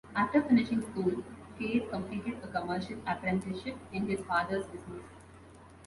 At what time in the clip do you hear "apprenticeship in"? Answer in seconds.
3.05-4.07